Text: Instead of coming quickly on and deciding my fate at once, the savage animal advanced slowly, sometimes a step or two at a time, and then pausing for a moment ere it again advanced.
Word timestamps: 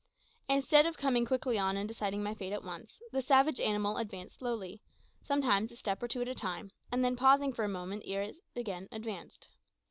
Instead 0.49 0.87
of 0.87 0.97
coming 0.97 1.25
quickly 1.27 1.59
on 1.59 1.77
and 1.77 1.87
deciding 1.87 2.23
my 2.23 2.33
fate 2.33 2.51
at 2.51 2.63
once, 2.63 3.03
the 3.11 3.21
savage 3.21 3.59
animal 3.59 3.97
advanced 3.97 4.39
slowly, 4.39 4.81
sometimes 5.21 5.71
a 5.71 5.75
step 5.75 6.01
or 6.01 6.07
two 6.07 6.23
at 6.23 6.27
a 6.27 6.33
time, 6.33 6.71
and 6.91 7.05
then 7.05 7.15
pausing 7.15 7.53
for 7.53 7.63
a 7.65 7.69
moment 7.69 8.01
ere 8.07 8.23
it 8.23 8.35
again 8.55 8.89
advanced. 8.91 9.49